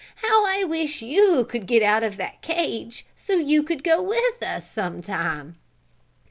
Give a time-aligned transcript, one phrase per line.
[0.27, 4.41] How I wish you could get out of that cage, so you could go with
[4.41, 5.57] us sometime!"